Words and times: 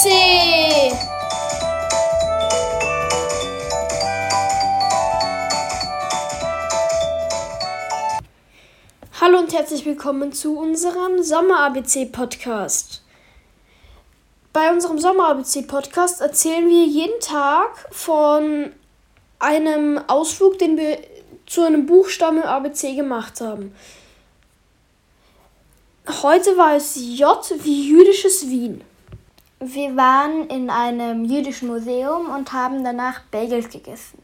ABC. 0.00 0.96
Hallo 9.20 9.38
und 9.38 9.52
herzlich 9.52 9.84
willkommen 9.84 10.32
zu 10.32 10.56
unserem 10.58 11.22
Sommer-ABC-Podcast. 11.22 13.02
Bei 14.54 14.72
unserem 14.72 14.98
Sommer-ABC-Podcast 14.98 16.22
erzählen 16.22 16.66
wir 16.66 16.86
jeden 16.86 17.20
Tag 17.20 17.86
von 17.90 18.72
einem 19.38 20.00
Ausflug, 20.06 20.58
den 20.58 20.78
wir 20.78 20.98
zu 21.46 21.62
einem 21.62 21.84
Buchstaben 21.84 22.42
ABC 22.42 22.94
gemacht 22.94 23.42
haben. 23.42 23.74
Heute 26.22 26.56
war 26.56 26.76
es 26.76 26.96
J 26.96 27.52
wie 27.62 27.90
jüdisches 27.90 28.48
Wien. 28.48 28.82
Wir 29.62 29.94
waren 29.94 30.48
in 30.48 30.70
einem 30.70 31.26
jüdischen 31.26 31.68
Museum 31.68 32.30
und 32.34 32.50
haben 32.50 32.82
danach 32.82 33.20
Bagels 33.30 33.68
gegessen. 33.68 34.18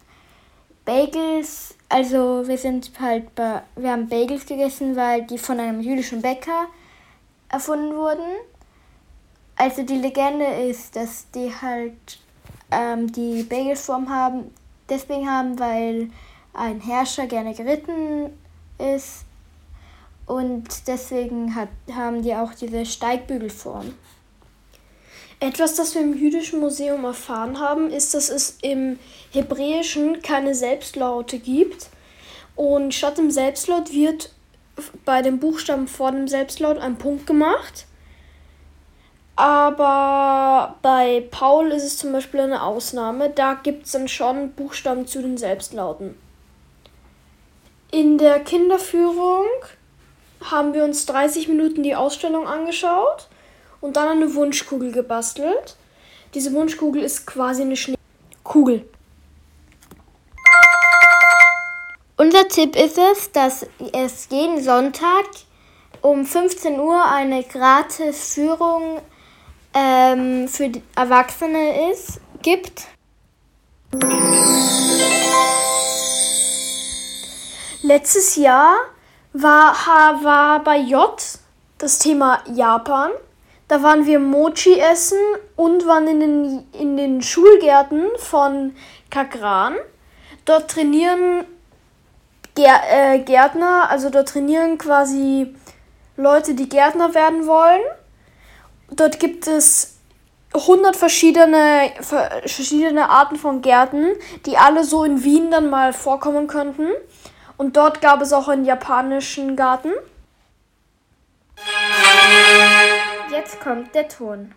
Bagels, 0.87 1.75
also 1.91 2.49
wir 2.49 2.57
sind 2.57 2.91
halt 2.99 3.35
bei, 3.35 3.61
wir 3.77 3.93
haben 3.93 4.09
Bagels 4.09 4.47
gegessen, 4.47 4.97
weil 4.97 5.27
die 5.27 5.37
von 5.37 5.61
einem 5.61 5.83
jüdischen 5.83 6.23
Bäcker 6.23 6.69
erfunden 7.51 7.95
wurden. 7.95 8.25
Also 9.57 9.83
die 9.83 9.99
Legende 9.99 10.47
ist, 10.47 10.97
dass 10.97 11.31
die 11.33 11.53
halt 11.55 12.19
ähm, 12.71 13.13
die 13.13 13.43
Bagelsform 13.43 14.09
haben, 14.09 14.55
deswegen 14.89 15.31
haben, 15.31 15.59
weil 15.59 16.09
ein 16.55 16.81
Herrscher 16.81 17.27
gerne 17.27 17.53
geritten 17.53 18.31
ist 18.79 19.27
und 20.25 20.67
deswegen 20.87 21.55
hat, 21.55 21.69
haben 21.93 22.23
die 22.23 22.35
auch 22.35 22.55
diese 22.55 22.87
Steigbügelform. 22.87 23.93
Etwas, 25.39 25.75
das 25.75 25.95
wir 25.95 26.03
im 26.03 26.17
Jüdischen 26.17 26.61
Museum 26.61 27.05
erfahren 27.05 27.61
haben, 27.61 27.91
ist, 27.91 28.15
dass 28.15 28.31
es 28.31 28.59
im 28.63 28.99
Hebräischen 29.33 30.23
keine 30.23 30.55
Selbstlaute 30.55 31.39
gibt. 31.39 31.89
Und 32.55 32.95
statt 32.95 33.19
dem 33.19 33.31
Selbstlaut 33.31 33.93
wird 33.93 34.33
bei 35.05 35.21
dem 35.21 35.39
Buchstaben 35.39 35.89
vor 35.89 36.11
dem 36.11 36.27
Selbstlaut 36.27 36.79
ein 36.79 36.97
Punkt 36.97 37.27
gemacht. 37.27 37.87
Aber 39.37 40.77
bei 40.81 41.29
Paul 41.31 41.71
ist 41.71 41.85
es 41.85 41.99
zum 41.99 42.13
Beispiel 42.13 42.41
eine 42.41 42.63
Ausnahme. 42.63 43.29
Da 43.29 43.55
gibt 43.55 43.85
es 43.85 43.93
dann 43.93 44.09
schon 44.09 44.53
Buchstaben 44.53 45.07
zu 45.07 45.21
den 45.21 45.37
Selbstlauten. 45.37 46.17
In 47.91 48.17
der 48.17 48.41
Kinderführung 48.41 49.45
haben 50.43 50.73
wir 50.73 50.85
uns 50.85 51.05
30 51.05 51.49
Minuten 51.49 51.83
die 51.83 51.95
Ausstellung 51.95 52.47
angeschaut 52.47 53.29
und 53.81 53.97
dann 53.97 54.09
eine 54.09 54.35
Wunschkugel 54.35 54.93
gebastelt. 54.93 55.77
Diese 56.35 56.53
Wunschkugel 56.53 57.03
ist 57.03 57.27
quasi 57.27 57.63
eine 57.63 57.77
Schneekugel. 57.77 58.89
Unser 62.19 62.49
Tipp 62.49 62.77
ist 62.77 62.99
es, 62.99 63.31
dass 63.33 63.67
es 63.93 64.29
jeden 64.31 64.63
Sonntag 64.63 65.27
um 66.01 66.25
15 66.25 66.81
Uhr 66.81 67.05
eine 67.05 67.43
gratis 67.43 68.35
Führung 68.35 69.01
ähm, 69.75 70.49
für 70.49 70.73
Erwachsene 70.95 71.91
ist, 71.91 72.21
gibt. 72.43 72.87
Letztes 77.83 78.37
Jahr 78.37 78.77
war, 79.33 79.75
war 80.23 80.65
bei 80.65 80.79
J 80.79 81.11
das 81.79 81.99
Thema 81.99 82.43
Japan. 82.53 83.11
Da 83.69 83.83
waren 83.83 84.07
wir 84.07 84.21
Mochi 84.21 84.79
essen 84.79 85.19
und 85.57 85.87
waren 85.87 86.07
in 86.07 86.21
den, 86.21 86.67
in 86.73 86.97
den 86.97 87.23
Schulgärten 87.23 88.05
von 88.17 88.77
Kakran. 89.11 89.75
Dort 90.45 90.71
trainieren 90.71 91.45
äh, 92.57 93.19
Gärtner, 93.21 93.91
also 93.91 94.11
dort 94.11 94.29
trainieren 94.29 94.79
quasi 94.79 95.55
Leute, 96.17 96.55
die 96.55 96.69
Gärtner 96.69 97.15
werden 97.15 97.47
wollen. 97.47 97.83
Dort 98.91 99.19
gibt 99.19 99.49
es 99.49 99.97
100 100.55 100.97
verschiedene, 100.97 101.91
verschiedene 102.01 103.11
Arten 103.11 103.37
von 103.37 103.61
Gärten, 103.63 104.07
die 104.47 104.57
alle 104.57 104.85
so 104.85 105.05
in 105.05 105.25
Wien 105.25 105.51
dann 105.51 105.69
mal 105.69 105.93
vorkommen 105.93 106.47
könnten. 106.47 106.89
Und 107.57 107.77
dort 107.77 108.01
gab 108.01 108.23
es 108.23 108.33
auch 108.33 108.49
einen 108.49 108.65
japanischen 108.65 109.57
Garten. 109.57 109.91
Jetzt 113.31 113.61
kommt 113.61 113.93
der 113.95 114.07
Ton. 114.07 114.55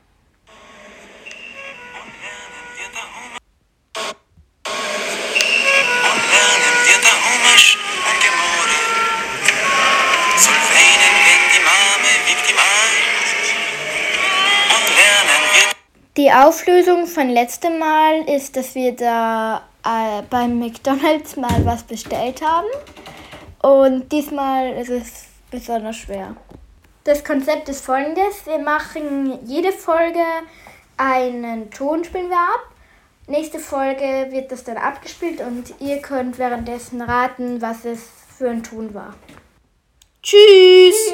Die 16.15 16.31
Auflösung 16.31 17.07
von 17.07 17.29
letztem 17.29 17.79
Mal 17.79 18.21
ist, 18.29 18.55
dass 18.55 18.75
wir 18.75 18.95
da 18.95 19.63
äh, 19.83 20.21
beim 20.29 20.59
McDonald's 20.59 21.37
mal 21.37 21.65
was 21.65 21.83
bestellt 21.83 22.41
haben. 22.41 22.67
Und 23.61 24.11
diesmal 24.11 24.73
ist 24.73 24.89
es 24.89 25.25
besonders 25.49 25.95
schwer. 25.95 26.35
Das 27.09 27.23
Konzept 27.23 27.67
ist 27.69 27.83
folgendes. 27.83 28.45
Wir 28.45 28.59
machen 28.59 29.39
jede 29.43 29.71
Folge 29.71 30.23
einen 30.95 31.71
Ton 31.71 32.03
spielen 32.03 32.29
wir 32.29 32.37
ab. 32.37 32.71
Nächste 33.25 33.57
Folge 33.57 34.27
wird 34.29 34.51
das 34.51 34.63
dann 34.63 34.77
abgespielt 34.77 35.41
und 35.41 35.73
ihr 35.79 36.03
könnt 36.03 36.37
währenddessen 36.37 37.01
raten, 37.01 37.63
was 37.63 37.83
es 37.83 38.07
für 38.37 38.51
ein 38.51 38.61
Ton 38.61 38.93
war. 38.93 39.15
Tschüss! 40.21 41.08